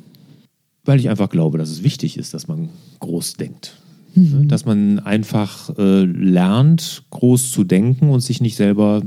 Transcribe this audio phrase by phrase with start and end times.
[0.85, 2.69] Weil ich einfach glaube, dass es wichtig ist, dass man
[2.99, 3.77] groß denkt.
[4.15, 4.47] Mhm.
[4.47, 9.01] Dass man einfach äh, lernt, groß zu denken und sich nicht selber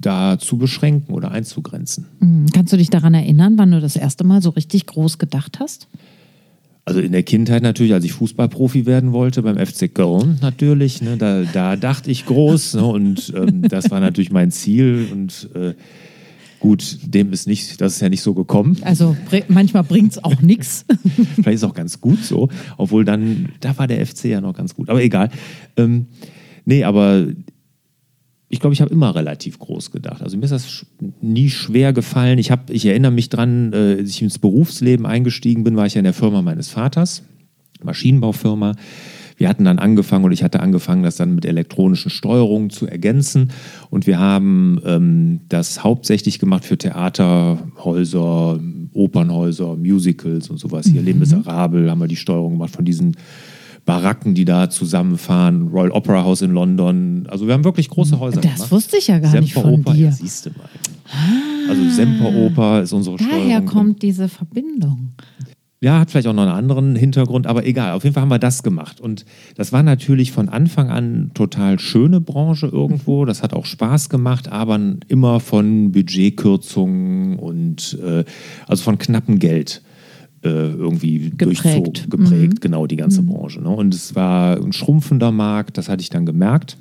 [0.00, 2.06] da zu beschränken oder einzugrenzen.
[2.20, 2.46] Mhm.
[2.52, 5.88] Kannst du dich daran erinnern, wann du das erste Mal so richtig groß gedacht hast?
[6.84, 11.16] Also in der Kindheit natürlich, als ich Fußballprofi werden wollte, beim FC Köln natürlich, ne,
[11.16, 15.74] da, da dachte ich groß ne, und ähm, das war natürlich mein Ziel und äh,
[16.60, 18.78] Gut, dem ist nicht, das ist ja nicht so gekommen.
[18.82, 19.16] Also
[19.48, 20.84] manchmal bringt es auch nichts.
[21.34, 24.54] Vielleicht ist es auch ganz gut so, obwohl dann, da war der FC ja noch
[24.54, 24.88] ganz gut.
[24.88, 25.30] Aber egal.
[25.76, 26.06] Ähm,
[26.64, 27.26] nee, aber
[28.48, 30.22] ich glaube, ich habe immer relativ groß gedacht.
[30.22, 30.86] Also mir ist das
[31.20, 32.38] nie schwer gefallen.
[32.38, 35.94] Ich, hab, ich erinnere mich dran, äh, als ich ins Berufsleben eingestiegen bin, war ich
[35.94, 37.22] ja in der Firma meines Vaters,
[37.82, 38.76] Maschinenbaufirma
[39.36, 43.50] wir hatten dann angefangen und ich hatte angefangen, das dann mit elektronischen Steuerungen zu ergänzen.
[43.90, 48.58] Und wir haben ähm, das hauptsächlich gemacht für Theaterhäuser,
[48.94, 50.86] Opernhäuser, Musicals und sowas.
[50.86, 51.06] Hier, mhm.
[51.06, 53.16] Les Miserables haben wir die Steuerung gemacht von diesen
[53.84, 57.26] Baracken, die da zusammenfahren, Royal Opera House in London.
[57.28, 58.72] Also wir haben wirklich große Häuser das gemacht.
[58.72, 60.06] wusste ich ja gar Semper nicht von Oper, dir.
[60.06, 60.68] Ja, siehst du mal.
[61.08, 63.48] Ah, also Semperoper ist unsere Steuerung.
[63.48, 65.12] Daher kommt diese Verbindung.
[65.86, 67.92] Ja, hat vielleicht auch noch einen anderen Hintergrund, aber egal.
[67.92, 69.00] Auf jeden Fall haben wir das gemacht.
[69.00, 69.24] Und
[69.54, 73.24] das war natürlich von Anfang an total schöne Branche irgendwo.
[73.24, 78.24] Das hat auch Spaß gemacht, aber immer von Budgetkürzungen und äh,
[78.66, 79.80] also von knappem Geld
[80.42, 81.64] äh, irgendwie geprägt.
[81.64, 82.60] durchzogen, geprägt, mhm.
[82.60, 83.26] genau die ganze mhm.
[83.26, 83.60] Branche.
[83.60, 83.70] Ne?
[83.70, 86.76] Und es war ein schrumpfender Markt, das hatte ich dann gemerkt.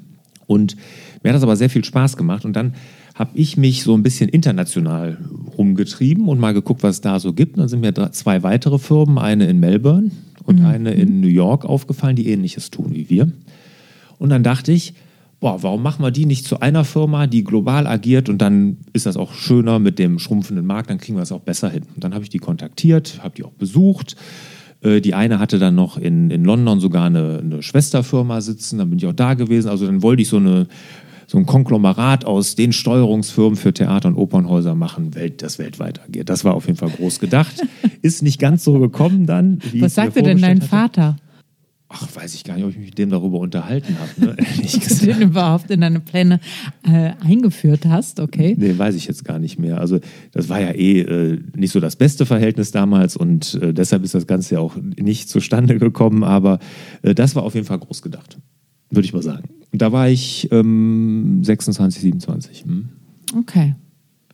[0.48, 0.78] Und
[1.22, 2.44] mir hat das aber sehr viel Spaß gemacht.
[2.44, 2.74] Und dann
[3.16, 5.18] habe ich mich so ein bisschen international
[5.58, 7.56] rumgetrieben und mal geguckt, was es da so gibt.
[7.56, 10.12] Und dann sind mir zwei weitere Firmen, eine in Melbourne
[10.44, 10.66] und mhm.
[10.66, 13.32] eine in New York aufgefallen, die ähnliches tun wie wir.
[14.20, 14.94] Und dann dachte ich,
[15.40, 19.06] boah, warum machen wir die nicht zu einer Firma, die global agiert und dann ist
[19.06, 21.84] das auch schöner mit dem schrumpfenden Markt, dann kriegen wir es auch besser hin.
[21.96, 24.18] Und dann habe ich die kontaktiert, habe die auch besucht.
[24.82, 28.90] Äh, die eine hatte dann noch in, in London sogar eine, eine Schwesterfirma sitzen, dann
[28.90, 29.70] bin ich auch da gewesen.
[29.70, 30.68] Also dann wollte ich so eine
[31.28, 36.30] so ein Konglomerat aus den Steuerungsfirmen für Theater- und Opernhäuser machen, Welt, das weltweit agiert.
[36.30, 37.62] Das war auf jeden Fall groß gedacht.
[38.02, 39.60] Ist nicht ganz so gekommen dann.
[39.80, 40.68] Was sagte denn dein hatte.
[40.68, 41.16] Vater?
[41.88, 44.26] Ach, weiß ich gar nicht, ob ich mich mit dem darüber unterhalten habe.
[44.26, 44.36] Ne?
[44.64, 46.40] Dass du den überhaupt in deine Pläne
[46.84, 48.56] äh, eingeführt hast, okay?
[48.58, 49.80] Nee, weiß ich jetzt gar nicht mehr.
[49.80, 50.00] Also
[50.32, 54.16] das war ja eh äh, nicht so das beste Verhältnis damals und äh, deshalb ist
[54.16, 56.60] das Ganze ja auch nicht zustande gekommen, aber
[57.04, 58.40] äh, das war auf jeden Fall groß gedacht,
[58.90, 59.48] würde ich mal sagen.
[59.78, 62.64] Da war ich ähm, 26, 27.
[62.64, 62.90] Hm.
[63.38, 63.76] Okay.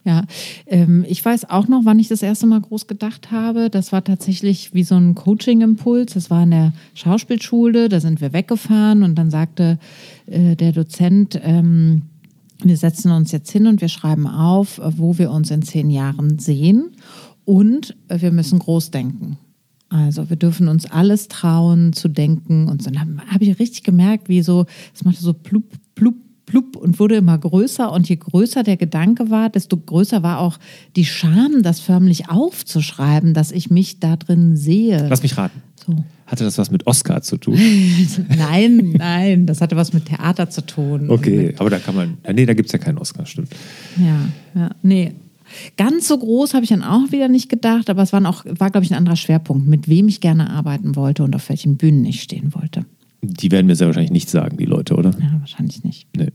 [0.04, 0.24] Ja,
[0.66, 3.70] ähm, ich weiß auch noch, wann ich das erste Mal groß gedacht habe.
[3.70, 6.14] Das war tatsächlich wie so ein Coaching-Impuls.
[6.14, 9.78] Das war in der Schauspielschule, da sind wir weggefahren und dann sagte
[10.26, 12.04] äh, der Dozent, ähm,
[12.64, 16.40] wir setzen uns jetzt hin und wir schreiben auf, wo wir uns in zehn Jahren
[16.40, 16.92] sehen
[17.46, 19.38] und äh, wir müssen groß denken.
[19.92, 22.68] Also wir dürfen uns alles trauen zu denken.
[22.68, 24.66] Und dann habe hab ich richtig gemerkt, wie so,
[24.96, 25.66] es machte so plupp,
[25.96, 26.16] plupp,
[26.46, 27.92] plupp und wurde immer größer.
[27.92, 30.60] Und je größer der Gedanke war, desto größer war auch
[30.96, 35.08] die Scham, das förmlich aufzuschreiben, dass ich mich da drin sehe.
[35.10, 35.62] Lass mich raten.
[35.86, 36.04] So.
[36.26, 37.60] Hatte das was mit Oscar zu tun?
[38.38, 41.10] nein, nein, das hatte was mit Theater zu tun.
[41.10, 43.50] Okay, aber da kann man, nee, da gibt es ja keinen Oscar, stimmt.
[43.98, 45.14] Ja, ja, nee,
[45.78, 48.70] Ganz so groß habe ich dann auch wieder nicht gedacht, aber es war, auch, war,
[48.70, 52.06] glaube ich, ein anderer Schwerpunkt, mit wem ich gerne arbeiten wollte und auf welchen Bühnen
[52.06, 52.86] ich stehen wollte.
[53.22, 55.12] Die werden mir sehr wahrscheinlich nicht sagen, die Leute, oder?
[55.12, 56.08] Ja, wahrscheinlich nicht.
[56.16, 56.32] Nee.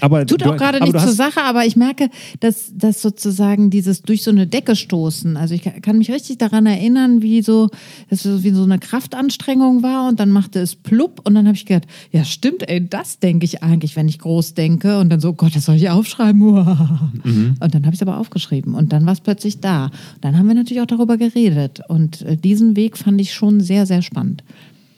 [0.00, 2.08] Aber Tut auch gerade nichts zur Sache, aber ich merke,
[2.40, 5.36] dass, dass sozusagen dieses durch so eine Decke stoßen.
[5.36, 7.68] Also ich kann mich richtig daran erinnern, wie so,
[8.08, 11.56] dass so wie so eine Kraftanstrengung war und dann machte es plupp und dann habe
[11.56, 15.20] ich gedacht, ja stimmt, ey, das denke ich eigentlich, wenn ich groß denke und dann
[15.20, 16.40] so, Gott, das soll ich aufschreiben.
[17.22, 17.56] Mhm.
[17.60, 19.86] Und dann habe ich es aber aufgeschrieben und dann war es plötzlich da.
[19.86, 19.92] Und
[20.22, 23.84] dann haben wir natürlich auch darüber geredet und äh, diesen Weg fand ich schon sehr,
[23.84, 24.42] sehr spannend.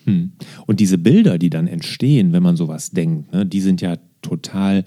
[0.04, 0.32] Hm.
[0.66, 4.84] Und diese Bilder, die dann entstehen, wenn man sowas denkt, ne, die sind ja total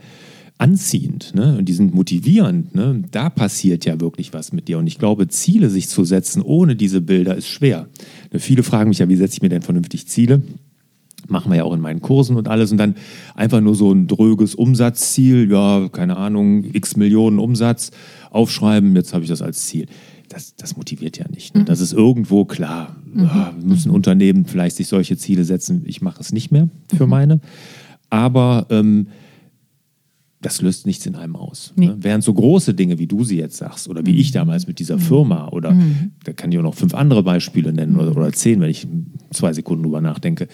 [0.57, 1.57] anziehend ne?
[1.57, 2.75] und die sind motivierend.
[2.75, 3.03] Ne?
[3.11, 4.77] Da passiert ja wirklich was mit dir.
[4.77, 7.87] Und ich glaube, Ziele sich zu setzen ohne diese Bilder ist schwer.
[8.31, 10.43] Ne, viele fragen mich ja, wie setze ich mir denn vernünftig Ziele?
[11.27, 12.71] Machen wir ja auch in meinen Kursen und alles.
[12.71, 12.95] Und dann
[13.33, 17.91] einfach nur so ein dröges Umsatzziel, ja, keine Ahnung, x Millionen Umsatz
[18.29, 19.87] aufschreiben, jetzt habe ich das als Ziel.
[20.29, 21.55] Das, das motiviert ja nicht.
[21.55, 21.65] Ne?
[21.65, 22.95] Das ist irgendwo klar.
[23.15, 25.83] Ja, müssen Unternehmen vielleicht sich solche Ziele setzen.
[25.85, 27.41] Ich mache es nicht mehr für meine.
[28.09, 29.07] Aber ähm,
[30.41, 31.73] das löst nichts in einem aus.
[31.75, 31.87] Nee.
[31.87, 31.97] Ne?
[31.99, 34.99] Während so große Dinge, wie du sie jetzt sagst, oder wie ich damals mit dieser
[34.99, 35.75] Firma, oder
[36.23, 38.87] da kann ich auch noch fünf andere Beispiele nennen oder, oder zehn, wenn ich
[39.31, 40.47] zwei Sekunden drüber nachdenke,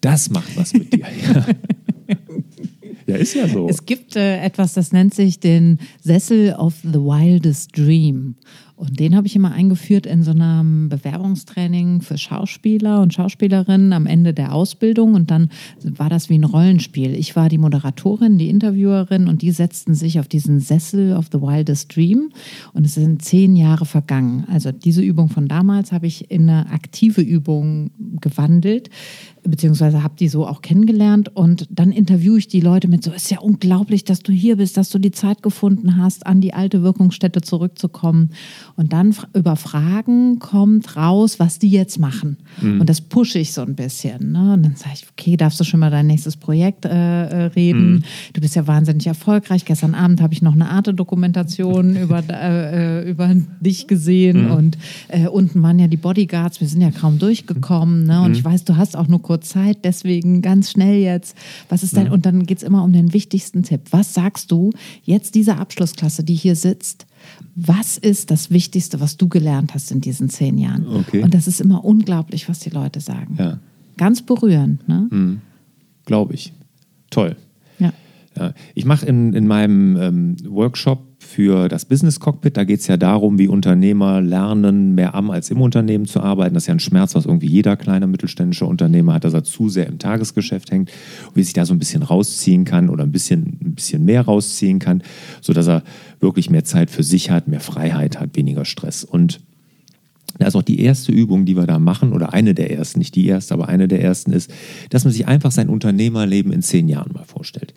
[0.00, 1.06] das macht was mit dir.
[1.24, 1.46] ja.
[3.06, 3.68] ja, ist ja so.
[3.68, 8.36] Es gibt äh, etwas, das nennt sich den Sessel of the Wildest Dream.
[8.76, 14.06] Und den habe ich immer eingeführt in so einem Bewerbungstraining für Schauspieler und Schauspielerinnen am
[14.06, 15.14] Ende der Ausbildung.
[15.14, 15.48] Und dann
[15.82, 17.14] war das wie ein Rollenspiel.
[17.14, 21.40] Ich war die Moderatorin, die Interviewerin und die setzten sich auf diesen Sessel of the
[21.40, 22.30] Wildest Dream.
[22.72, 24.44] Und es sind zehn Jahre vergangen.
[24.50, 27.90] Also diese Übung von damals habe ich in eine aktive Übung
[28.20, 28.90] gewandelt
[29.44, 33.30] beziehungsweise habe die so auch kennengelernt und dann interviewe ich die Leute mit so, ist
[33.30, 36.82] ja unglaublich, dass du hier bist, dass du die Zeit gefunden hast, an die alte
[36.82, 38.30] Wirkungsstätte zurückzukommen.
[38.76, 42.38] Und dann über Fragen kommt raus, was die jetzt machen.
[42.60, 44.32] Und das pushe ich so ein bisschen.
[44.32, 44.54] Ne?
[44.54, 48.04] Und dann sage ich, okay, darfst du schon mal dein nächstes Projekt äh, äh, reden?
[48.32, 49.64] Du bist ja wahnsinnig erfolgreich.
[49.64, 54.76] Gestern Abend habe ich noch eine Arte-Dokumentation über, äh, äh, über dich gesehen und
[55.08, 58.04] äh, unten waren ja die Bodyguards, wir sind ja kaum durchgekommen.
[58.06, 58.22] Ne?
[58.22, 61.36] Und ich weiß, du hast auch nur kurz Zeit, deswegen ganz schnell jetzt.
[61.68, 62.08] Was ist denn?
[62.08, 63.82] Und dann geht es immer um den wichtigsten Tipp.
[63.90, 64.70] Was sagst du
[65.04, 67.06] jetzt dieser Abschlussklasse, die hier sitzt?
[67.54, 70.86] Was ist das Wichtigste, was du gelernt hast in diesen zehn Jahren?
[70.86, 71.22] Okay.
[71.22, 73.36] Und das ist immer unglaublich, was die Leute sagen.
[73.38, 73.58] Ja,
[73.96, 74.86] Ganz berührend.
[74.88, 75.40] Ne?
[76.04, 76.52] glaube ich.
[77.10, 77.36] Toll.
[77.78, 77.92] Ja.
[78.36, 82.86] Ja, ich mache in, in meinem ähm, Workshop für das Business Cockpit, da geht es
[82.86, 86.54] ja darum, wie Unternehmer lernen, mehr am als im Unternehmen zu arbeiten.
[86.54, 89.68] Das ist ja ein Schmerz, was irgendwie jeder kleine mittelständische Unternehmer hat, dass er zu
[89.68, 90.90] sehr im Tagesgeschäft hängt
[91.28, 94.22] und wie sich da so ein bisschen rausziehen kann oder ein bisschen, ein bisschen mehr
[94.22, 95.02] rausziehen kann,
[95.40, 95.82] sodass er
[96.20, 99.04] wirklich mehr Zeit für sich hat, mehr Freiheit hat, weniger Stress.
[99.04, 99.40] Und
[100.38, 103.14] da ist auch die erste Übung, die wir da machen, oder eine der ersten, nicht
[103.14, 104.52] die erste, aber eine der ersten ist,
[104.90, 107.72] dass man sich einfach sein Unternehmerleben in zehn Jahren mal vorstellt.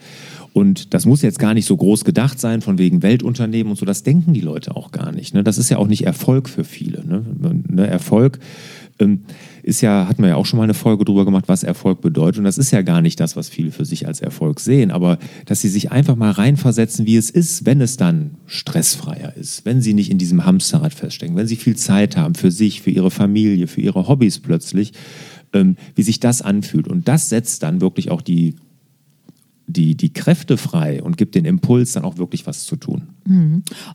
[0.58, 3.86] Und das muss jetzt gar nicht so groß gedacht sein, von wegen Weltunternehmen und so,
[3.86, 5.36] das denken die Leute auch gar nicht.
[5.36, 5.44] Ne?
[5.44, 7.06] Das ist ja auch nicht Erfolg für viele.
[7.06, 7.24] Ne?
[7.70, 7.86] Ne?
[7.86, 8.40] Erfolg
[8.98, 9.22] ähm,
[9.62, 12.40] ist ja, hatten wir ja auch schon mal eine Folge drüber gemacht, was Erfolg bedeutet.
[12.40, 15.20] Und das ist ja gar nicht das, was viele für sich als Erfolg sehen, aber
[15.46, 19.84] dass sie sich einfach mal reinversetzen, wie es ist, wenn es dann stressfreier ist, wenn
[19.84, 23.12] sie nicht in diesem Hamsterrad feststecken, wenn sie viel Zeit haben für sich, für ihre
[23.12, 24.94] Familie, für ihre Hobbys plötzlich,
[25.54, 26.88] ähm, wie sich das anfühlt.
[26.88, 28.56] Und das setzt dann wirklich auch die,
[29.70, 33.04] die, die Kräfte frei und gibt den Impuls, dann auch wirklich was zu tun.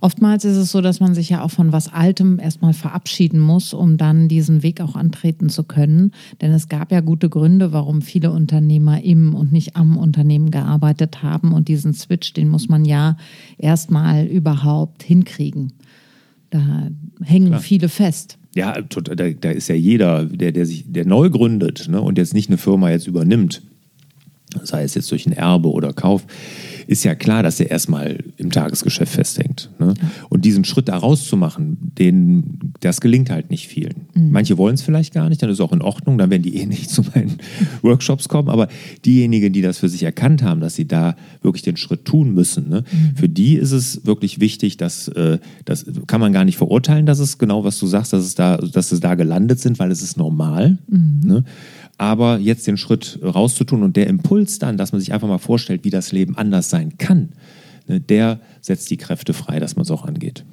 [0.02, 3.73] Oftmals ist es so, dass man sich ja auch von was Altem erstmal verabschieden muss,
[3.73, 6.12] um dann diesen Weg auch antreten zu können.
[6.42, 11.23] Denn es gab ja gute Gründe, warum viele Unternehmer im und nicht am Unternehmen gearbeitet
[11.23, 11.54] haben.
[11.54, 13.16] Und diesen Switch, den muss man ja
[13.56, 15.73] erstmal überhaupt hinkriegen.
[16.50, 16.88] Da
[17.23, 18.37] hängen viele fest.
[18.54, 22.35] Ja, da, da ist ja jeder, der, der sich, der neu gründet ne, und jetzt
[22.35, 23.62] nicht eine Firma jetzt übernimmt,
[24.64, 26.25] sei es jetzt durch ein Erbe oder Kauf,
[26.87, 29.71] ist ja klar, dass er erstmal im Tagesgeschäft festhängt.
[29.78, 29.94] Ne?
[30.28, 34.06] Und diesen Schritt da rauszumachen, den, das gelingt halt nicht vielen.
[34.14, 36.56] Manche wollen es vielleicht gar nicht, dann ist es auch in Ordnung, dann werden die
[36.56, 37.38] eh nicht zu meinen
[37.82, 38.49] Workshops kommen.
[38.49, 38.68] Aber
[39.04, 42.68] diejenigen, die das für sich erkannt haben, dass sie da wirklich den Schritt tun müssen,
[42.68, 42.85] ne?
[43.14, 47.18] für die ist es wirklich wichtig, dass äh, das kann man gar nicht verurteilen, dass
[47.18, 50.02] es genau, was du sagst, dass es da, dass es da gelandet sind, weil es
[50.02, 50.78] ist normal.
[51.25, 51.44] Ne?
[51.99, 55.84] Aber jetzt den Schritt rauszutun und der Impuls dann, dass man sich einfach mal vorstellt,
[55.84, 57.30] wie das Leben anders sein kann,
[57.87, 60.44] ne, der setzt die Kräfte frei, dass man es auch angeht.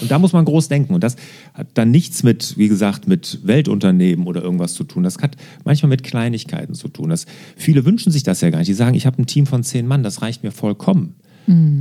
[0.00, 0.94] Und da muss man groß denken.
[0.94, 1.16] Und das
[1.54, 5.02] hat dann nichts mit, wie gesagt, mit Weltunternehmen oder irgendwas zu tun.
[5.02, 7.10] Das hat manchmal mit Kleinigkeiten zu tun.
[7.10, 7.26] Das,
[7.56, 8.68] viele wünschen sich das ja gar nicht.
[8.68, 11.16] Die sagen, ich habe ein Team von zehn Mann, das reicht mir vollkommen.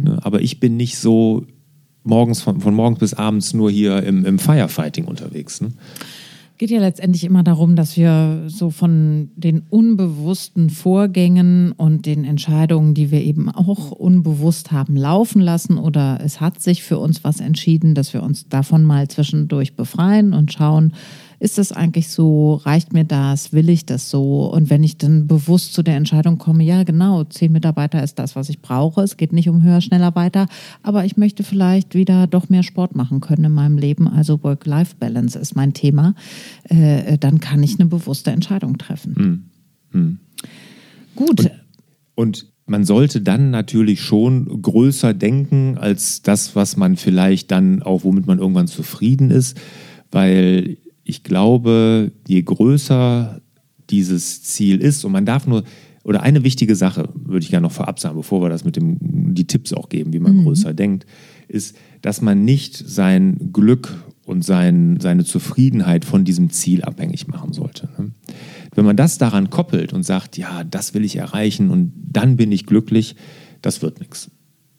[0.04, 1.46] Ne, Aber ich bin nicht so
[2.04, 5.62] morgens von, von morgens bis abends nur hier im, im Firefighting unterwegs.
[5.62, 5.74] Ne?
[6.58, 12.94] Geht ja letztendlich immer darum, dass wir so von den unbewussten Vorgängen und den Entscheidungen,
[12.94, 17.40] die wir eben auch unbewusst haben laufen lassen oder es hat sich für uns was
[17.40, 20.94] entschieden, dass wir uns davon mal zwischendurch befreien und schauen,
[21.40, 22.56] ist das eigentlich so?
[22.56, 23.54] Reicht mir das?
[23.54, 24.52] Will ich das so?
[24.52, 28.36] Und wenn ich dann bewusst zu der Entscheidung komme, ja, genau, zehn Mitarbeiter ist das,
[28.36, 29.02] was ich brauche.
[29.02, 30.48] Es geht nicht um höher, schneller, weiter.
[30.82, 34.08] Aber ich möchte vielleicht wieder doch mehr Sport machen können in meinem Leben.
[34.08, 36.16] Also Work-Life-Balance ist mein Thema.
[36.64, 39.16] Äh, dann kann ich eine bewusste Entscheidung treffen.
[39.16, 39.44] Hm.
[39.92, 40.20] Hm.
[41.16, 41.40] Gut.
[41.40, 41.52] Und,
[42.16, 48.04] und man sollte dann natürlich schon größer denken als das, was man vielleicht dann auch,
[48.04, 49.58] womit man irgendwann zufrieden ist,
[50.12, 53.42] weil ich glaube, je größer
[53.90, 55.64] dieses Ziel ist, und man darf nur,
[56.04, 58.98] oder eine wichtige Sache würde ich gerne noch vorab sagen, bevor wir das mit dem,
[59.00, 60.44] die Tipps auch geben, wie man mhm.
[60.44, 61.06] größer denkt,
[61.48, 63.94] ist, dass man nicht sein Glück
[64.26, 67.90] und sein, seine Zufriedenheit von diesem Ziel abhängig machen sollte.
[67.98, 68.12] Ne?
[68.76, 72.52] Wenn man das daran koppelt und sagt, ja, das will ich erreichen und dann bin
[72.52, 73.16] ich glücklich,
[73.62, 74.30] das wird nichts.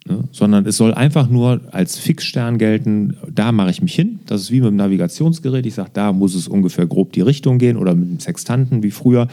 [0.09, 0.25] Ne?
[0.33, 4.21] Sondern es soll einfach nur als Fixstern gelten, da mache ich mich hin.
[4.27, 5.67] Das ist wie mit dem Navigationsgerät.
[5.67, 8.91] Ich sage, da muss es ungefähr grob die Richtung gehen oder mit dem Sextanten wie
[8.91, 9.29] früher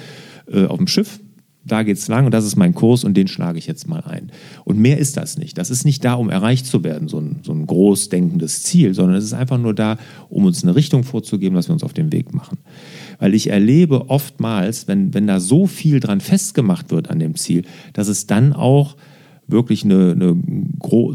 [0.52, 1.20] äh, auf dem Schiff.
[1.68, 4.02] Da geht es lang und das ist mein Kurs und den schlage ich jetzt mal
[4.02, 4.32] ein.
[4.66, 5.58] Und mehr ist das nicht.
[5.58, 8.94] Das ist nicht da, um erreicht zu werden, so ein, so ein groß denkendes Ziel,
[8.94, 9.98] sondern es ist einfach nur da,
[10.30, 12.60] um uns eine Richtung vorzugeben, dass wir uns auf den Weg machen.
[13.18, 17.64] Weil ich erlebe oftmals, wenn, wenn da so viel dran festgemacht wird an dem Ziel,
[17.94, 18.96] dass es dann auch
[19.48, 20.36] wirklich eine, eine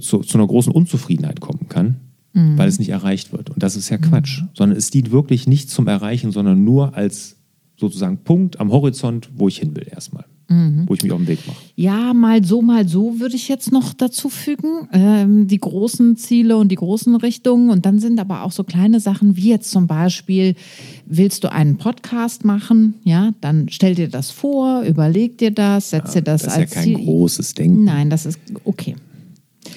[0.01, 1.97] zu, zu, einer großen Unzufriedenheit kommen kann,
[2.33, 2.57] mhm.
[2.57, 3.51] weil es nicht erreicht wird.
[3.51, 4.49] Und das ist ja Quatsch, mhm.
[4.55, 7.40] sondern es dient wirklich nicht zum Erreichen, sondern nur als
[7.81, 10.85] sozusagen Punkt am Horizont, wo ich hin will erstmal mhm.
[10.87, 11.57] wo ich mich auf den Weg mache.
[11.77, 14.89] Ja, mal so, mal so würde ich jetzt noch dazu fügen.
[14.93, 17.71] Ähm, die großen Ziele und die großen Richtungen.
[17.71, 20.55] Und dann sind aber auch so kleine Sachen wie jetzt zum Beispiel,
[21.07, 22.95] willst du einen Podcast machen?
[23.05, 26.65] Ja, dann stell dir das vor, überleg dir das, setz ja, dir das, das als
[26.65, 27.05] ist ja kein Ziel.
[27.05, 27.85] großes Denken.
[27.85, 28.97] Nein, das ist okay.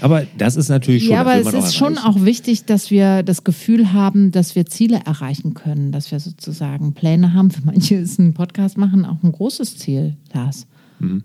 [0.04, 1.14] Aber das ist natürlich schon.
[1.14, 5.00] Ja, aber es ist schon auch wichtig, dass wir das Gefühl haben, dass wir Ziele
[5.06, 7.52] erreichen können, dass wir sozusagen Pläne haben.
[7.52, 10.68] Für manche ist ein Podcast machen auch ein großes Ziel, Lars.
[11.00, 11.24] Mhm.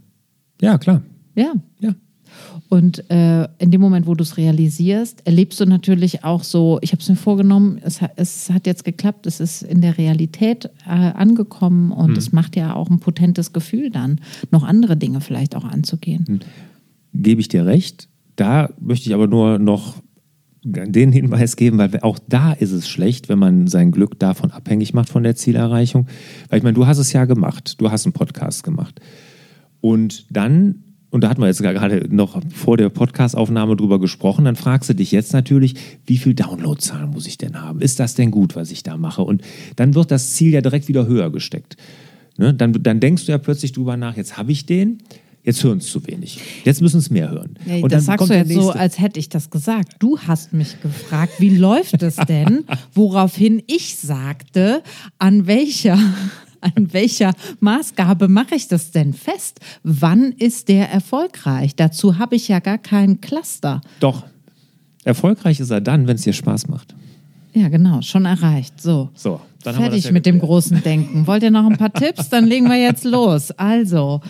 [0.61, 1.03] Ja, klar.
[1.35, 1.55] Ja.
[1.81, 1.97] Ja.
[2.69, 6.93] Und äh, in dem Moment, wo du es realisierst, erlebst du natürlich auch so, ich
[6.93, 10.91] habe es mir vorgenommen, es, es, hat jetzt geklappt, es ist in der Realität äh,
[10.91, 12.17] angekommen und mhm.
[12.17, 14.21] es macht ja auch ein potentes Gefühl dann,
[14.53, 16.25] noch andere Dinge vielleicht auch anzugehen.
[16.29, 16.41] Mhm.
[17.21, 18.09] Gebe ich dir recht.
[18.39, 19.97] Da möchte ich aber nur noch
[20.63, 24.95] den Hinweis geben, weil auch da ist es schlecht, wenn man sein Glück davon abhängig
[24.95, 26.07] macht von der Zielerreichung.
[26.49, 29.01] Weil ich meine, du hast es ja gemacht, du hast einen Podcast gemacht.
[29.81, 34.57] Und dann, und da hatten wir jetzt gerade noch vor der Podcastaufnahme drüber gesprochen, dann
[34.57, 35.75] fragst du dich jetzt natürlich,
[36.07, 37.81] wie viel Downloadzahlen muss ich denn haben?
[37.81, 39.23] Ist das denn gut, was ich da mache?
[39.23, 39.43] Und
[39.75, 41.77] dann wird das Ziel ja direkt wieder höher gesteckt.
[42.37, 42.55] Ne?
[42.55, 44.99] Dann, dann denkst du ja plötzlich drüber nach, jetzt habe ich den
[45.49, 46.39] Jetzt hören es zu wenig.
[46.67, 47.59] Jetzt müssen es mehr hören.
[47.65, 49.95] Ja, und das sagst du jetzt so, als hätte ich das gesagt.
[49.99, 52.65] Du hast mich gefragt, wie läuft es denn?
[52.95, 54.83] Woraufhin ich sagte,
[55.19, 55.99] an welcher,
[56.61, 59.61] an welcher Maßgabe mache ich das denn fest?
[59.83, 61.75] Wann ist der erfolgreich?
[61.75, 63.81] Dazu habe ich ja gar keinen Cluster.
[64.01, 64.27] Doch.
[65.05, 66.95] Erfolgreich ist er dann, wenn es dir Spaß macht.
[67.55, 68.83] Ja, genau, schon erreicht.
[68.83, 69.09] So.
[69.15, 71.27] So, dann Fertig ja mit dem großen Denken.
[71.27, 72.29] Wollt ihr noch ein paar Tipps?
[72.29, 73.51] Dann legen wir jetzt los.
[73.53, 74.21] Also,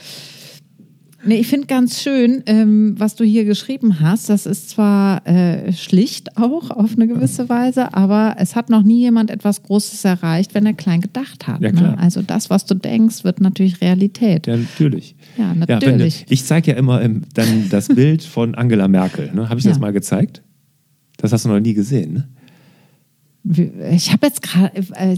[1.24, 4.28] Nee, ich finde ganz schön, ähm, was du hier geschrieben hast.
[4.28, 9.00] Das ist zwar äh, schlicht auch auf eine gewisse Weise, aber es hat noch nie
[9.00, 11.60] jemand etwas Großes erreicht, wenn er klein gedacht hat.
[11.60, 11.98] Ja, ne?
[11.98, 14.46] Also das, was du denkst, wird natürlich Realität.
[14.46, 15.16] Ja, natürlich.
[15.36, 16.20] Ja, natürlich.
[16.20, 19.32] Ja, ich zeige ja immer ähm, dann das Bild von Angela Merkel.
[19.34, 19.48] Ne?
[19.48, 19.72] Habe ich ja.
[19.72, 20.42] das mal gezeigt?
[21.16, 22.28] Das hast du noch nie gesehen, ne?
[23.92, 25.16] Ich habe jetzt gerade, äh,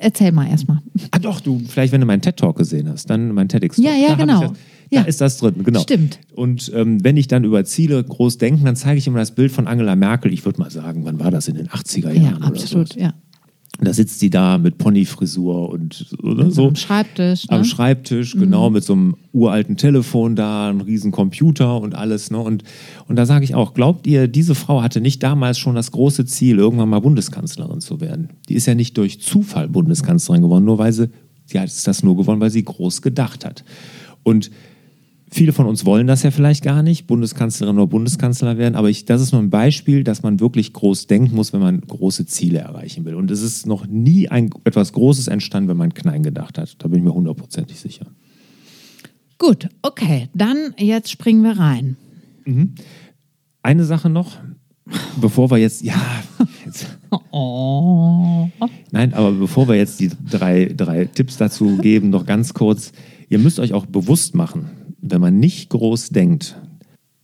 [0.00, 0.78] erzähl mal erstmal.
[1.10, 3.84] Ah doch, du, vielleicht wenn du meinen TED-Talk gesehen hast, dann mein TEDx-Talk.
[3.84, 4.54] Ja, ja, genau.
[4.90, 5.80] Da ist das drin, genau.
[5.80, 6.18] Stimmt.
[6.34, 9.52] Und ähm, wenn ich dann über Ziele groß denke, dann zeige ich immer das Bild
[9.52, 10.32] von Angela Merkel.
[10.32, 12.40] Ich würde mal sagen, wann war das in den 80er Jahren?
[12.40, 13.00] Ja, absolut, so.
[13.00, 13.14] ja.
[13.80, 16.66] Da sitzt sie da mit Ponyfrisur und oder so.
[16.66, 17.48] Am Schreibtisch.
[17.48, 17.56] Ne?
[17.56, 18.74] Am Schreibtisch, genau, mhm.
[18.74, 22.32] mit so einem uralten Telefon da, einem riesen Computer und alles.
[22.32, 22.38] Ne?
[22.38, 22.64] Und,
[23.06, 26.24] und da sage ich auch, glaubt ihr, diese Frau hatte nicht damals schon das große
[26.24, 28.30] Ziel, irgendwann mal Bundeskanzlerin zu werden?
[28.48, 31.08] Die ist ja nicht durch Zufall Bundeskanzlerin geworden, nur weil sie,
[31.44, 33.64] sie hat das nur gewonnen, weil sie groß gedacht hat.
[34.24, 34.50] Und
[35.30, 39.04] Viele von uns wollen das ja vielleicht gar nicht, Bundeskanzlerin oder Bundeskanzler werden, aber ich,
[39.04, 42.60] das ist nur ein Beispiel, dass man wirklich groß denken muss, wenn man große Ziele
[42.60, 43.14] erreichen will.
[43.14, 46.76] Und es ist noch nie ein, etwas Großes entstanden, wenn man klein gedacht hat.
[46.78, 48.06] Da bin ich mir hundertprozentig sicher.
[49.38, 51.96] Gut, okay, dann jetzt springen wir rein.
[52.44, 52.74] Mhm.
[53.62, 54.36] Eine Sache noch,
[55.20, 56.00] bevor wir jetzt, ja,
[57.30, 58.48] Oh.
[58.90, 62.92] Nein, aber bevor wir jetzt die drei, drei Tipps dazu geben, noch ganz kurz.
[63.28, 64.70] Ihr müsst euch auch bewusst machen,
[65.00, 66.56] wenn man nicht groß denkt,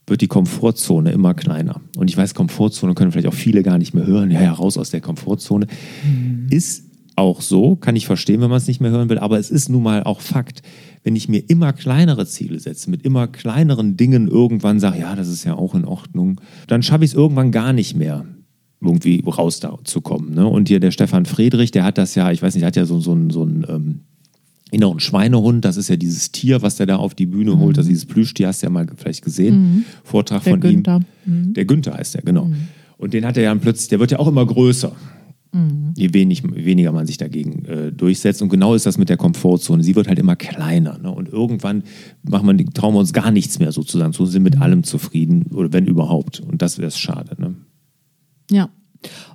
[0.06, 1.80] wird die Komfortzone immer kleiner.
[1.96, 4.30] Und ich weiß, Komfortzone können vielleicht auch viele gar nicht mehr hören.
[4.30, 5.66] Ja, ja, raus aus der Komfortzone.
[6.50, 6.84] Ist
[7.16, 9.68] auch so, kann ich verstehen, wenn man es nicht mehr hören will, aber es ist
[9.68, 10.62] nun mal auch Fakt.
[11.04, 15.28] Wenn ich mir immer kleinere Ziele setze, mit immer kleineren Dingen irgendwann sage, ja, das
[15.28, 18.24] ist ja auch in Ordnung, dann schaffe ich es irgendwann gar nicht mehr,
[18.80, 20.34] irgendwie raus da zu kommen.
[20.34, 20.46] Ne?
[20.46, 22.86] Und hier der Stefan Friedrich, der hat das ja, ich weiß nicht, der hat ja
[22.86, 24.00] so, so einen, so einen ähm,
[24.74, 27.86] inneren Schweinehund, das ist ja dieses Tier, was der da auf die Bühne holt, das
[27.86, 31.00] ist dieses Plüschtier, hast du ja mal vielleicht gesehen, Vortrag Der von Günther.
[31.26, 31.54] ihm.
[31.54, 32.50] Der Günther heißt der, genau.
[32.98, 34.92] Und den hat er ja plötzlich, der wird ja auch immer größer.
[35.96, 38.42] Je wenig, weniger man sich dagegen äh, durchsetzt.
[38.42, 39.84] Und genau ist das mit der Komfortzone.
[39.84, 40.98] Sie wird halt immer kleiner.
[40.98, 41.12] Ne?
[41.12, 41.84] Und irgendwann
[42.24, 45.72] machen wir, trauen wir uns gar nichts mehr sozusagen zu, sind mit allem zufrieden, oder
[45.72, 46.40] wenn überhaupt.
[46.40, 47.40] Und das wäre es schade.
[47.40, 47.54] Ne?
[48.50, 48.68] Ja.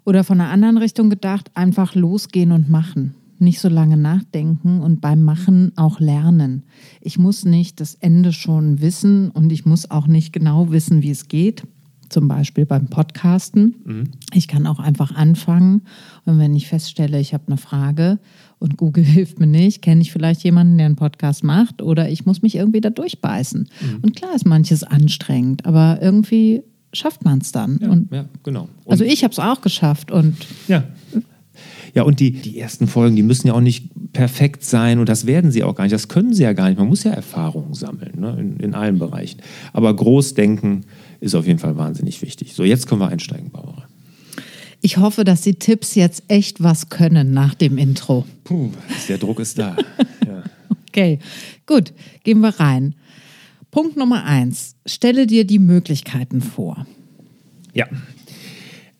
[0.04, 3.16] Oder von einer anderen Richtung gedacht, einfach losgehen und machen.
[3.42, 6.64] Nicht so lange nachdenken und beim Machen auch lernen.
[7.02, 11.12] Ich muss nicht das Ende schon wissen und ich muss auch nicht genau wissen, wie
[11.12, 11.64] es geht.
[12.10, 13.76] Zum Beispiel beim Podcasten.
[14.34, 15.84] Ich kann auch einfach anfangen
[16.26, 18.20] und wenn ich feststelle, ich habe eine Frage
[18.58, 22.26] und Google hilft mir nicht, kenne ich vielleicht jemanden, der einen Podcast macht oder ich
[22.26, 23.70] muss mich irgendwie da durchbeißen.
[24.02, 27.78] Und klar ist manches anstrengend, aber irgendwie schafft man es dann.
[27.78, 28.68] und ja, genau.
[28.84, 30.36] Und, also ich habe es auch geschafft und
[30.68, 30.84] ja.
[31.94, 35.26] Ja, und die, die ersten Folgen, die müssen ja auch nicht perfekt sein und das
[35.26, 35.94] werden sie auch gar nicht.
[35.94, 36.78] Das können sie ja gar nicht.
[36.78, 38.38] Man muss ja Erfahrungen sammeln ne?
[38.40, 39.42] in, in allen Bereichen.
[39.74, 40.86] Aber Großdenken
[41.20, 42.54] ist auf jeden Fall wahnsinnig wichtig.
[42.54, 43.88] So, jetzt können wir einsteigen, Barbara.
[44.82, 48.26] ich hoffe, dass die Tipps jetzt echt was können nach dem Intro.
[48.44, 48.70] Puh,
[49.08, 49.76] der Druck ist da.
[50.28, 50.44] ja.
[50.90, 51.20] Okay,
[51.66, 52.96] gut, gehen wir rein.
[53.72, 54.76] Punkt Nummer eins.
[54.86, 56.88] Stelle dir die Möglichkeiten vor.
[57.74, 57.86] Ja.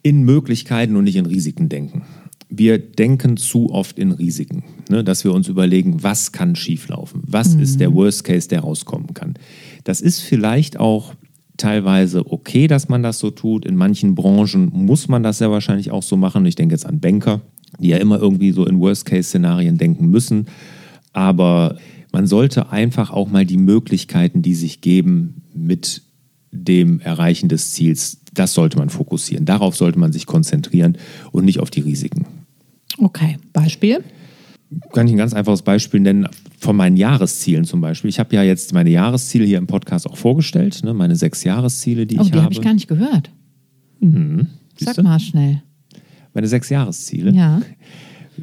[0.04, 2.04] In Möglichkeiten und nicht in Risiken denken.
[2.50, 5.04] Wir denken zu oft in Risiken, ne?
[5.04, 9.36] dass wir uns überlegen, was kann schieflaufen, was ist der Worst Case, der rauskommen kann.
[9.84, 11.14] Das ist vielleicht auch
[11.58, 13.66] teilweise okay, dass man das so tut.
[13.66, 16.46] In manchen Branchen muss man das ja wahrscheinlich auch so machen.
[16.46, 17.42] Ich denke jetzt an Banker,
[17.78, 20.48] die ja immer irgendwie so in Worst Case Szenarien denken müssen.
[21.14, 21.78] Aber
[22.12, 26.02] man sollte einfach auch mal die Möglichkeiten, die sich geben, mit
[26.52, 29.46] dem Erreichen des Ziels, das sollte man fokussieren.
[29.46, 30.98] Darauf sollte man sich konzentrieren
[31.32, 32.26] und nicht auf die Risiken.
[33.00, 34.04] Okay, Beispiel?
[34.94, 36.28] Kann ich ein ganz einfaches Beispiel nennen
[36.60, 38.10] von meinen Jahreszielen zum Beispiel.
[38.10, 40.94] Ich habe ja jetzt meine Jahresziele hier im Podcast auch vorgestellt, ne?
[40.94, 42.44] meine sechs Jahresziele, die Oh, ich die habe.
[42.44, 43.32] habe ich gar nicht gehört.
[44.00, 44.48] Mhm.
[44.78, 45.04] Sag du?
[45.04, 45.64] mal schnell.
[46.34, 47.32] Meine sechs Jahresziele.
[47.32, 47.62] Ja.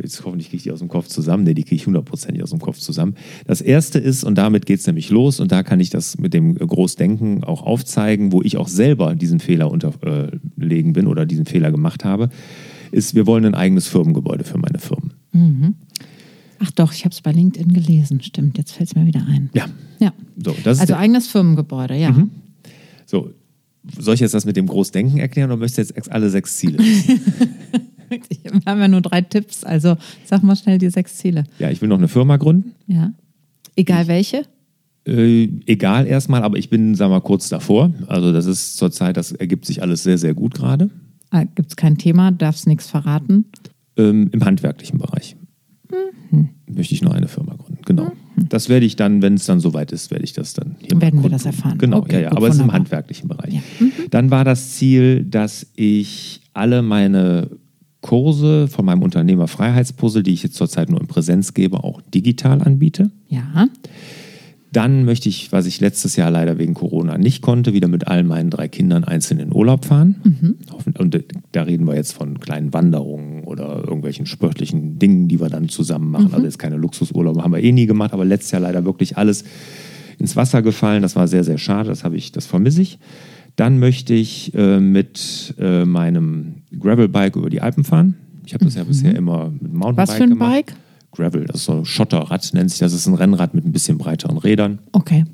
[0.03, 1.45] Jetzt hoffentlich kriege ich die aus dem Kopf zusammen.
[1.45, 3.14] Nee, die kriege ich hundertprozentig aus dem Kopf zusammen.
[3.47, 6.35] Das erste ist, und damit geht es nämlich los, und da kann ich das mit
[6.35, 11.71] dem Großdenken auch aufzeigen, wo ich auch selber diesen Fehler unterlegen bin oder diesen Fehler
[11.71, 12.29] gemacht habe,
[12.97, 15.13] ist, wir wollen ein eigenes Firmengebäude für meine Firmen.
[16.59, 18.21] Ach doch, ich habe es bei LinkedIn gelesen.
[18.23, 19.51] Stimmt, jetzt fällt es mir wieder ein.
[19.55, 19.67] Ja,
[19.99, 20.13] Ja.
[20.43, 22.15] so, Also eigenes Firmengebäude, ja.
[23.05, 23.31] so.
[23.99, 26.79] Soll ich jetzt das mit dem Großdenken erklären oder möchtest du jetzt alle sechs Ziele?
[28.09, 31.45] Wir haben ja nur drei Tipps, also sag mal schnell die sechs Ziele.
[31.59, 32.73] ja, ich will noch eine Firma gründen.
[32.89, 33.13] Ja.
[33.77, 34.43] Egal welche?
[35.07, 37.93] Äh, egal erstmal, aber ich bin, sagen wir mal, kurz davor.
[38.09, 40.91] Also das ist zurzeit, das ergibt sich alles sehr, sehr gut gerade.
[41.31, 43.47] Ah, Gibt es kein Thema, darfst nichts verraten.
[43.97, 45.37] Ähm, Im handwerklichen Bereich
[46.69, 47.83] möchte ich noch eine Firma gründen.
[47.85, 48.12] Genau.
[48.37, 51.01] Das werde ich dann, wenn es dann soweit ist, werde ich das dann hier Dann
[51.01, 51.79] werden wir das erfahren.
[51.79, 52.29] Genau, Okay, ja, ja.
[52.31, 53.55] gut, Aber es ist im handwerklichen Bereich.
[53.55, 53.61] Ja.
[54.11, 57.51] Dann war das Ziel, dass ich alle meine
[58.03, 63.11] Kurse von meinem Unternehmerfreiheitspuzzle, die ich jetzt zurzeit nur in Präsenz gebe, auch digital anbiete.
[63.29, 63.69] Ja.
[64.77, 68.25] Dann möchte ich, was ich letztes Jahr leider wegen Corona nicht konnte, wieder mit all
[68.25, 70.17] meinen drei Kindern einzeln in Urlaub fahren.
[70.71, 75.49] Hoffen- Und da reden wir jetzt von kleinen Wanderungen oder irgendwelchen sportlichen Dingen, die wir
[75.49, 76.29] dann zusammen machen.
[76.35, 79.45] Also jetzt keine Luxusurlaube, haben wir eh nie gemacht, aber letztes Jahr leider wirklich alles
[80.19, 81.01] ins Wasser gefallen.
[81.01, 81.89] Das war sehr, sehr schade.
[81.89, 82.99] Das habe ich, das vermisse ich.
[83.57, 88.17] Dann möchte ich äh, mit äh, meinem Gravelbike über die Alpen fahren.
[88.45, 90.53] Ich habe das ja bisher immer mit Mountainbike Was für ein gemacht.
[90.53, 90.75] Bike?
[91.17, 92.93] Gravel, das ist so ein Schotterrad, nennt sich das.
[92.93, 94.79] Das ist ein Rennrad mit ein bisschen breiteren Rädern.
[94.93, 95.25] Okay.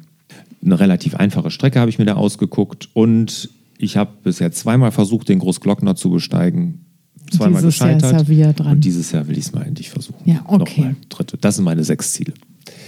[0.64, 5.28] Eine relativ einfache Strecke habe ich mir da ausgeguckt und ich habe bisher zweimal versucht,
[5.28, 6.86] den Großglockner zu besteigen.
[7.30, 8.28] Zweimal Dieses Jahr gescheitert.
[8.28, 8.72] ist er dran.
[8.74, 10.22] Und dieses Jahr will ich es mal endlich versuchen.
[10.24, 10.80] Ja, okay.
[10.80, 11.36] Nochmal, dritte.
[11.38, 12.34] Das sind meine sechs Ziele.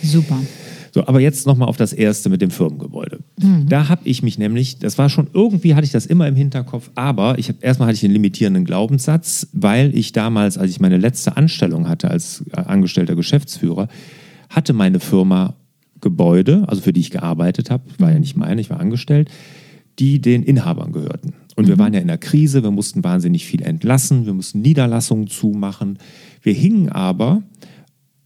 [0.03, 0.39] Super.
[0.95, 3.19] So, aber jetzt nochmal auf das erste mit dem Firmengebäude.
[3.69, 6.89] Da habe ich mich nämlich, das war schon, irgendwie hatte ich das immer im Hinterkopf,
[6.95, 10.97] aber ich hab, erstmal hatte ich den limitierenden Glaubenssatz, weil ich damals, als ich meine
[10.97, 13.89] letzte Anstellung hatte als äh, angestellter Geschäftsführer,
[14.49, 15.57] hatte meine Firma
[16.01, 19.29] Gebäude, also für die ich gearbeitet habe, war ja nicht meine, ich war angestellt,
[19.99, 21.33] die den Inhabern gehörten.
[21.57, 25.27] Und wir waren ja in der Krise, wir mussten wahnsinnig viel entlassen, wir mussten Niederlassungen
[25.27, 25.99] zumachen.
[26.41, 27.43] Wir hingen aber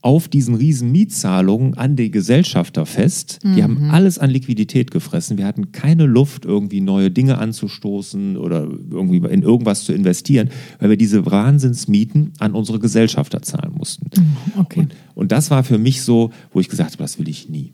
[0.00, 3.40] auf diesen riesen Mietzahlungen an die Gesellschafter fest.
[3.42, 5.38] Die haben alles an Liquidität gefressen.
[5.38, 10.90] Wir hatten keine Luft, irgendwie neue Dinge anzustoßen oder irgendwie in irgendwas zu investieren, weil
[10.90, 14.08] wir diese Wahnsinnsmieten an unsere Gesellschafter zahlen mussten.
[14.56, 14.80] Okay.
[14.80, 17.72] Und, und das war für mich so, wo ich gesagt habe, das will ich nie.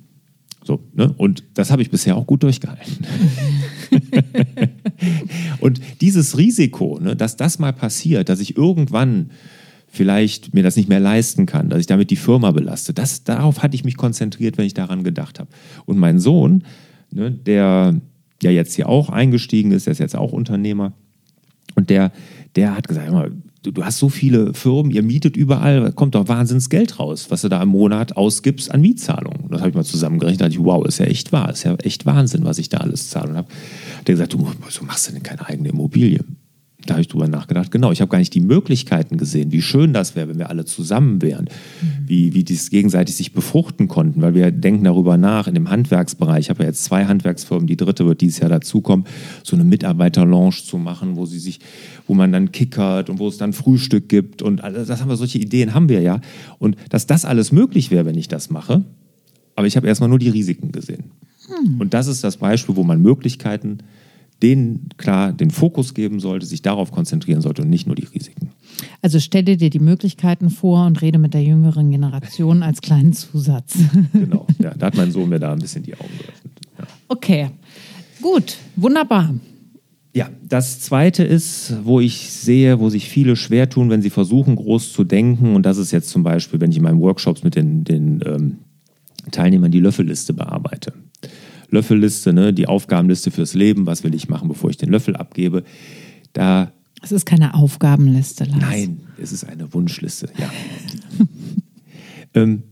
[0.65, 1.13] So, ne?
[1.19, 3.07] Und das habe ich bisher auch gut durchgehalten.
[5.61, 9.31] und dieses Risiko, ne, dass das mal passiert, dass ich irgendwann
[9.95, 13.63] vielleicht mir das nicht mehr leisten kann, dass ich damit die Firma belaste, das, darauf
[13.63, 15.51] hatte ich mich konzentriert, wenn ich daran gedacht habe.
[15.87, 16.65] Und mein Sohn,
[17.11, 18.01] ne, der
[18.43, 20.93] ja jetzt hier auch eingestiegen ist, der ist jetzt auch Unternehmer,
[21.75, 22.13] und der,
[22.57, 26.69] der hat gesagt, mal, du, hast so viele Firmen, ihr mietet überall, kommt doch wahnsinns
[26.69, 29.49] Geld raus, was du da im Monat ausgibst an Mietzahlungen.
[29.51, 31.75] Das habe ich mal zusammengerechnet, da dachte ich, wow, ist ja echt wahr, ist ja
[31.77, 33.31] echt Wahnsinn, was ich da alles zahle.
[33.31, 33.49] Und habe
[34.07, 36.21] der gesagt, du, wieso machst du denn keine eigene Immobilie?
[36.87, 39.93] Da habe ich drüber nachgedacht, genau, ich habe gar nicht die Möglichkeiten gesehen, wie schön
[39.93, 41.49] das wäre, wenn wir alle zusammen wären,
[42.05, 46.47] wie, wie dies gegenseitig sich befruchten konnten, weil wir denken darüber nach, in dem Handwerksbereich,
[46.47, 49.07] ich habe ja jetzt zwei Handwerksfirmen, die dritte wird dieses Jahr dazukommen,
[49.43, 51.61] so eine Mitarbeiter-Lounge zu machen, wo sie sich,
[52.07, 55.17] wo man dann kickert und wo es dann Frühstück gibt und alles, das haben wir,
[55.17, 56.21] solche Ideen haben wir ja.
[56.59, 58.85] Und dass das alles möglich wäre, wenn ich das mache,
[59.57, 61.13] aber ich habe erstmal nur die Risiken gesehen.
[61.79, 63.79] Und das ist das Beispiel, wo man Möglichkeiten
[64.43, 68.51] denen klar den Fokus geben sollte, sich darauf konzentrieren sollte und nicht nur die Risiken.
[69.03, 73.79] Also stelle dir die Möglichkeiten vor und rede mit der jüngeren Generation als kleinen Zusatz.
[74.13, 76.53] Genau, ja, da hat mein Sohn mir da ein bisschen die Augen geöffnet.
[76.79, 76.85] Ja.
[77.09, 77.51] Okay,
[78.21, 79.35] gut, wunderbar.
[80.15, 84.55] Ja, das zweite ist, wo ich sehe, wo sich viele schwer tun, wenn sie versuchen,
[84.55, 85.57] groß zu denken.
[85.57, 88.59] Und das ist jetzt zum Beispiel, wenn ich in meinen Workshops mit den, den ähm,
[89.33, 90.93] Teilnehmern die Löffelliste bearbeite.
[91.75, 95.65] Löffelliste, ne, die Aufgabenliste fürs Leben, was will ich machen, bevor ich den Löffel abgebe.
[96.33, 98.61] Da, Es ist keine Aufgabenliste, Lars.
[98.61, 100.51] nein, es ist eine Wunschliste, ja.
[102.35, 102.63] ähm,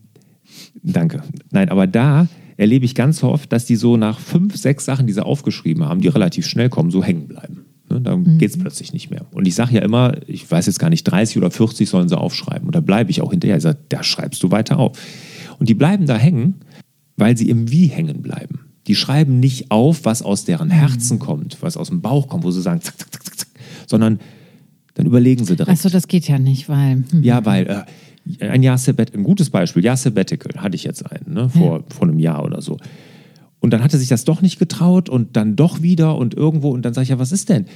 [0.83, 1.23] danke.
[1.51, 5.12] Nein, aber da erlebe ich ganz oft, dass die so nach fünf, sechs Sachen, die
[5.12, 7.65] sie aufgeschrieben haben, die relativ schnell kommen, so hängen bleiben.
[7.91, 9.27] Ne, dann geht es plötzlich nicht mehr.
[9.33, 12.17] Und ich sage ja immer, ich weiß jetzt gar nicht, 30 oder 40 sollen sie
[12.19, 12.67] aufschreiben.
[12.67, 13.57] Und da bleibe ich auch hinterher.
[13.57, 14.99] Ich sage, da schreibst du weiter auf.
[15.59, 16.57] Und die bleiben da hängen,
[17.17, 18.61] weil sie im Wie hängen bleiben.
[18.87, 22.51] Die schreiben nicht auf, was aus deren Herzen kommt, was aus dem Bauch kommt, wo
[22.51, 23.49] sie sagen, zack, zack, zack, zack, zack,
[23.87, 24.18] sondern
[24.95, 25.71] dann überlegen sie direkt.
[25.71, 27.05] Achso, das geht ja nicht, weil.
[27.11, 27.23] Hm.
[27.23, 27.66] Ja, weil
[28.40, 31.85] äh, ein Jahr Sabbat, ein gutes Beispiel, Jahr Sabbatical hatte ich jetzt einen, ne, vor,
[31.88, 32.79] vor einem Jahr oder so.
[33.61, 36.83] Und dann hatte sich das doch nicht getraut und dann doch wieder und irgendwo und
[36.83, 37.66] dann sage ich, ja, was ist denn?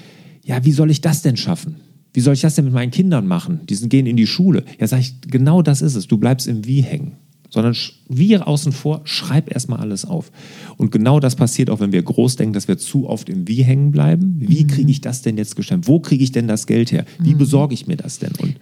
[0.45, 1.77] Ja, wie soll ich das denn schaffen?
[2.13, 3.61] Wie soll ich das denn mit meinen Kindern machen?
[3.69, 4.65] Die sind, gehen in die Schule.
[4.81, 6.07] Ja, sage ich, genau das ist es.
[6.07, 7.13] Du bleibst im Wie hängen.
[7.51, 7.75] Sondern
[8.09, 10.31] wir außen vor, schreib erstmal alles auf.
[10.77, 13.63] Und genau das passiert auch, wenn wir groß denken, dass wir zu oft im Wie
[13.63, 14.37] hängen bleiben.
[14.39, 15.87] Wie kriege ich das denn jetzt gestemmt?
[15.87, 17.05] Wo kriege ich denn das Geld her?
[17.19, 18.33] Wie besorge ich mir das denn?
[18.41, 18.57] Und,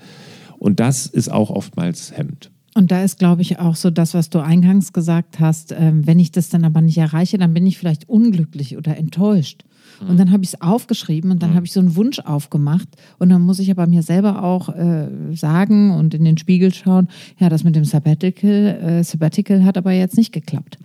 [0.59, 2.51] und das ist auch oftmals hemmend.
[2.77, 5.73] Und da ist, glaube ich, auch so das, was du eingangs gesagt hast.
[5.73, 9.65] Ähm, wenn ich das dann aber nicht erreiche, dann bin ich vielleicht unglücklich oder enttäuscht.
[10.09, 12.89] Und dann habe ich es aufgeschrieben und dann habe ich so einen Wunsch aufgemacht.
[13.19, 17.09] Und dann muss ich aber mir selber auch äh, sagen und in den Spiegel schauen,
[17.39, 20.79] ja, das mit dem Sabbatical, äh, Sabbatical hat aber jetzt nicht geklappt.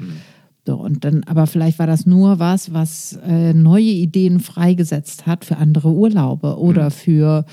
[0.65, 5.43] So, und dann, aber vielleicht war das nur was, was äh, neue Ideen freigesetzt hat
[5.43, 7.45] für andere Urlaube oder für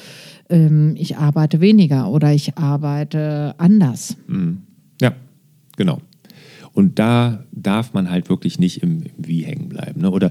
[0.48, 4.16] ähm, ich arbeite weniger oder ich arbeite anders.
[5.00, 5.12] Ja,
[5.76, 6.00] genau.
[6.72, 10.02] Und da darf man halt wirklich nicht im, im Wie hängen bleiben.
[10.02, 10.10] Ne?
[10.10, 10.30] Oder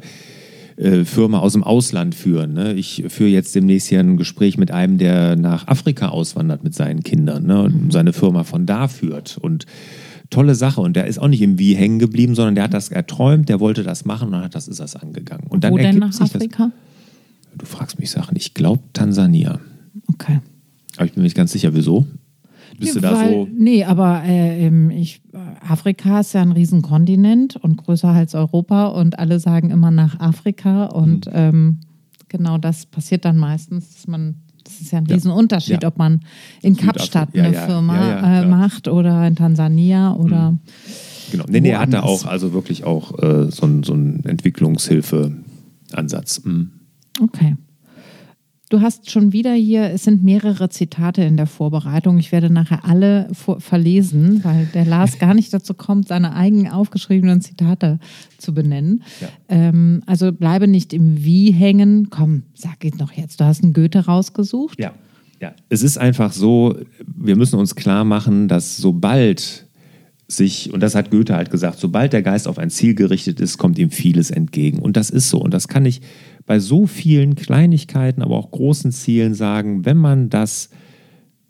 [0.77, 2.53] äh, Firma aus dem Ausland führen.
[2.53, 2.73] Ne?
[2.73, 7.01] Ich führe jetzt demnächst hier ein Gespräch mit einem, der nach Afrika auswandert mit seinen
[7.01, 7.63] Kindern ne?
[7.63, 9.37] und seine Firma von da führt.
[9.37, 9.65] Und
[10.29, 10.81] tolle Sache.
[10.81, 13.59] Und der ist auch nicht im Wie hängen geblieben, sondern der hat das erträumt, der
[13.59, 15.47] wollte das machen und hat das ist das angegangen.
[15.47, 16.35] Und dann Wo denn nach sich das.
[16.35, 16.71] Afrika?
[17.57, 18.35] Du fragst mich Sachen.
[18.35, 19.59] Ich glaube Tansania.
[20.13, 20.39] Okay.
[20.97, 22.05] Aber ich bin mir nicht ganz sicher, wieso.
[22.79, 23.47] Bist du da Weil- so?
[23.57, 25.21] Nee, aber äh, ich,
[25.67, 30.87] Afrika ist ja ein Riesenkontinent und größer als Europa und alle sagen immer nach Afrika
[30.87, 30.91] Mhm.
[31.01, 31.79] und ähm,
[32.27, 35.05] genau das passiert dann meistens, dass man, das ist ja ein.
[35.07, 35.87] Riesenunterschied, Ja.
[35.89, 36.19] ob man
[36.61, 36.75] in.
[36.75, 37.61] Kapstadt eine ja.
[37.65, 40.57] Firma äh, macht oder in Tansania oder
[41.31, 41.45] Genau.
[41.49, 42.25] Nee, nee, er hatte woanders.
[42.25, 46.43] auch also wirklich auch äh, so einen so einen Entwicklungshilfe-Ansatz.
[46.45, 46.71] Mhm.
[47.21, 47.55] Okay.
[48.69, 52.17] Du hast schon wieder hier, es sind mehrere Zitate in der Vorbereitung.
[52.17, 56.71] Ich werde nachher alle vor, verlesen, weil der Lars gar nicht dazu kommt, seine eigenen
[56.71, 57.99] aufgeschriebenen Zitate
[58.39, 59.03] zu benennen.
[59.21, 59.27] Ja.
[59.49, 62.09] Ähm, also bleibe nicht im Wie hängen.
[62.09, 63.39] Komm, sag es noch jetzt.
[63.39, 64.79] Du hast einen Goethe rausgesucht.
[64.79, 64.93] Ja,
[65.39, 65.53] ja.
[65.69, 66.75] Es ist einfach so,
[67.05, 69.67] wir müssen uns klar machen, dass sobald
[70.27, 73.59] sich, und das hat Goethe halt gesagt, sobald der Geist auf ein Ziel gerichtet ist,
[73.59, 74.79] kommt ihm vieles entgegen.
[74.79, 75.39] Und das ist so.
[75.39, 76.01] Und das kann ich
[76.45, 80.69] bei so vielen Kleinigkeiten, aber auch großen Zielen sagen, wenn man das,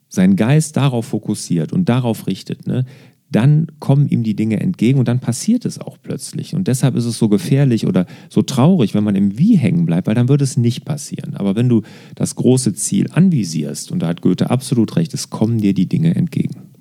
[0.08, 2.86] seinen Geist darauf fokussiert und darauf richtet, ne,
[3.32, 6.56] dann kommen ihm die Dinge entgegen und dann passiert es auch plötzlich.
[6.56, 10.08] Und deshalb ist es so gefährlich oder so traurig, wenn man im Wie hängen bleibt,
[10.08, 11.36] weil dann wird es nicht passieren.
[11.36, 11.82] Aber wenn du
[12.14, 16.16] das große Ziel anvisierst, und da hat Goethe absolut recht, es kommen dir die Dinge
[16.16, 16.75] entgegen.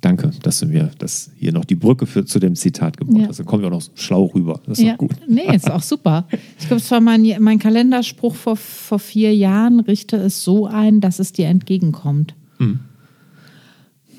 [0.00, 3.28] Danke, dass du mir das hier noch die Brücke für, zu dem Zitat gebaut Ja.
[3.28, 3.38] hast.
[3.40, 4.60] Dann kommen wir auch noch schlau rüber.
[4.66, 4.94] Das ist ja.
[4.96, 5.10] gut.
[5.28, 6.28] Nee, ist auch super.
[6.60, 11.00] Ich glaube, es war mein, mein Kalenderspruch vor, vor vier Jahren, richte es so ein,
[11.00, 12.34] dass es dir entgegenkommt.
[12.58, 12.78] Mhm.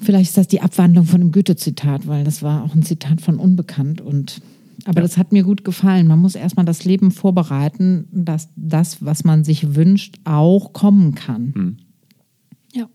[0.02, 3.38] Vielleicht ist das die Abwandlung von dem Goethe-Zitat, weil das war auch ein Zitat von
[3.38, 4.02] Unbekannt.
[4.02, 4.42] Und,
[4.86, 5.04] aber Ja.
[5.04, 6.08] das hat mir gut gefallen.
[6.08, 11.54] Man muss erstmal das Leben vorbereiten, dass das, was man sich wünscht, auch kommen kann.
[11.56, 11.78] Mhm.
[12.74, 12.90] Ja.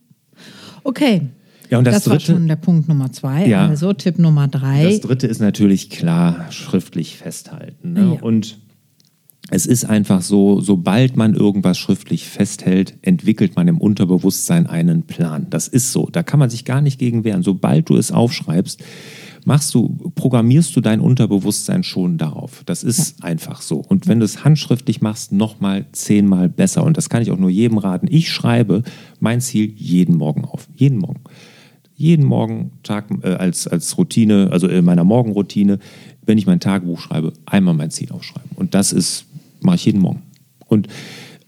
[0.83, 1.29] Okay.
[1.71, 3.47] Ja, und das, Das, war dritte, schon der Punkt Nummer zwei.
[3.47, 3.67] Ja.
[3.67, 4.85] Also Tipp Nummer drei.
[4.85, 7.93] Das dritte ist natürlich klar schriftlich festhalten.
[7.93, 8.15] Ne?
[8.15, 8.23] Ja.
[8.23, 8.59] Und
[9.51, 15.49] es ist einfach so, sobald man irgendwas schriftlich festhält, entwickelt man im Unterbewusstsein einen Plan.
[15.51, 16.09] Das ist so.
[16.11, 17.43] Da kann man sich gar nicht gegen wehren.
[17.43, 18.83] Sobald du es aufschreibst,
[19.45, 22.63] machst du, programmierst du dein Unterbewusstsein schon darauf.
[22.65, 23.77] Das ist einfach so.
[23.77, 26.83] Und wenn du es handschriftlich machst, nochmal zehnmal besser.
[26.83, 28.07] Und das kann ich auch nur jedem raten.
[28.11, 28.83] Ich schreibe
[29.21, 30.69] mein Ziel jeden Morgen auf.
[30.75, 31.21] Jeden Morgen
[31.97, 35.79] jeden Morgen Tag äh, als, als Routine, also in meiner Morgenroutine,
[36.27, 38.51] wenn ich mein Tagebuch schreibe, einmal mein Ziel aufschreiben.
[38.57, 39.27] Und das ist,
[39.61, 40.23] mache ich jeden Morgen.
[40.67, 40.89] Und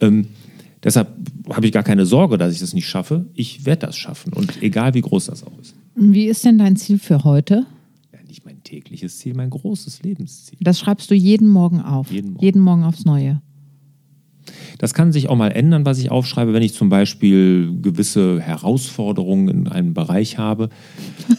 [0.01, 0.29] ähm,
[0.83, 1.09] deshalb
[1.51, 3.27] habe ich gar keine Sorge, dass ich das nicht schaffe.
[3.35, 4.33] Ich werde das schaffen.
[4.33, 5.75] Und egal wie groß das auch ist.
[5.95, 7.67] Wie ist denn dein Ziel für heute?
[8.13, 10.59] Ja, nicht mein tägliches Ziel, mein großes Lebensziel.
[10.61, 12.13] Das schreibst du jeden Morgen auf.
[12.13, 12.45] Jeden Morgen.
[12.45, 13.41] jeden Morgen aufs Neue.
[14.79, 19.49] Das kann sich auch mal ändern, was ich aufschreibe, wenn ich zum Beispiel gewisse Herausforderungen
[19.49, 20.69] in einem Bereich habe.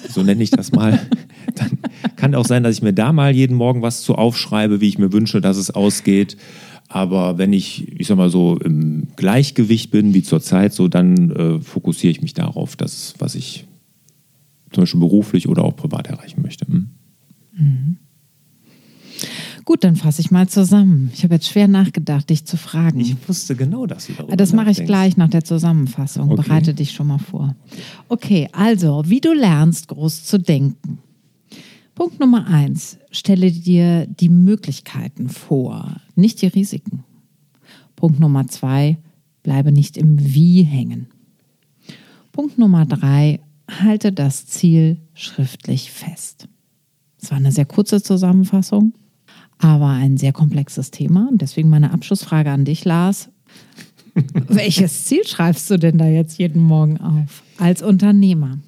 [0.10, 1.00] So nenne ich das mal.
[1.56, 1.78] Dann
[2.16, 4.98] kann auch sein, dass ich mir da mal jeden Morgen was zu aufschreibe, wie ich
[4.98, 6.38] mir wünsche, dass es ausgeht.
[6.88, 11.60] Aber wenn ich, ich sag mal so, im Gleichgewicht bin, wie zurzeit, so dann äh,
[11.60, 13.66] fokussiere ich mich darauf, dass, was ich
[14.72, 16.66] zum Beispiel beruflich oder auch privat erreichen möchte.
[16.68, 16.90] Hm?
[19.68, 21.12] Gut, dann fasse ich mal zusammen.
[21.14, 23.02] Ich habe jetzt schwer nachgedacht, dich zu fragen.
[23.02, 26.32] Ich wusste genau, dass du darüber das mache ich gleich nach der Zusammenfassung.
[26.32, 26.42] Okay.
[26.42, 27.54] Bereite dich schon mal vor.
[28.08, 31.00] Okay, also, wie du lernst, groß zu denken.
[31.96, 37.04] Punkt Nummer eins, stelle dir die Möglichkeiten vor, nicht die Risiken.
[37.98, 38.98] Punkt Nummer zwei,
[39.44, 41.08] bleibe nicht im Wie hängen.
[42.32, 46.48] Punkt Nummer drei, halte das Ziel schriftlich fest.
[47.20, 48.94] Das war eine sehr kurze Zusammenfassung,
[49.60, 51.28] aber ein sehr komplexes Thema.
[51.32, 53.30] Und deswegen meine Abschlussfrage an dich, Lars.
[54.48, 58.60] Welches Ziel schreibst du denn da jetzt jeden Morgen auf als Unternehmer?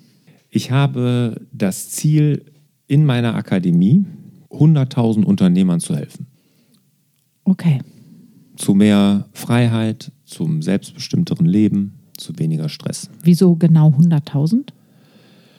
[0.49, 2.45] Ich habe das Ziel,
[2.88, 4.04] in meiner Akademie
[4.49, 6.25] 100.000 Unternehmern zu helfen.
[7.43, 7.80] Okay.
[8.56, 13.10] Zu mehr Freiheit, zum selbstbestimmteren Leben, zu weniger Stress.
[13.23, 14.71] Wieso genau 100.000?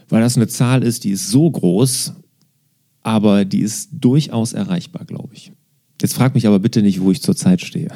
[0.09, 2.14] Weil das eine Zahl ist, die ist so groß,
[3.02, 5.52] aber die ist durchaus erreichbar, glaube ich.
[6.00, 7.90] Jetzt frag mich aber bitte nicht, wo ich zurzeit stehe.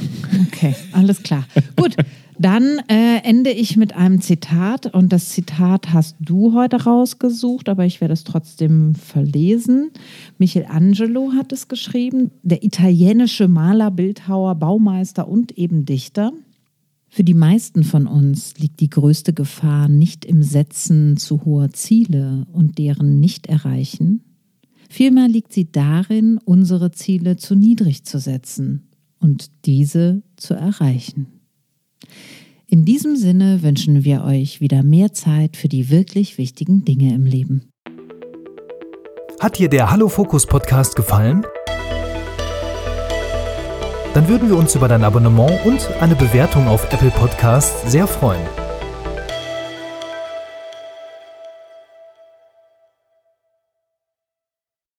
[0.48, 1.46] Okay, alles klar.
[1.76, 1.96] Gut,
[2.38, 7.86] dann äh, ende ich mit einem Zitat und das Zitat hast du heute rausgesucht, aber
[7.86, 9.90] ich werde es trotzdem verlesen.
[10.38, 16.32] Michelangelo hat es geschrieben, der italienische Maler, Bildhauer, Baumeister und eben Dichter.
[17.08, 22.46] Für die meisten von uns liegt die größte Gefahr nicht im Setzen zu hoher Ziele
[22.52, 24.33] und deren Nicht-Erreichen.
[24.94, 31.40] Vielmehr liegt sie darin, unsere Ziele zu niedrig zu setzen und diese zu erreichen.
[32.68, 37.26] In diesem Sinne wünschen wir euch wieder mehr Zeit für die wirklich wichtigen Dinge im
[37.26, 37.70] Leben.
[39.40, 41.44] Hat dir der Hallo Fokus Podcast gefallen?
[44.14, 48.46] Dann würden wir uns über dein Abonnement und eine Bewertung auf Apple Podcasts sehr freuen.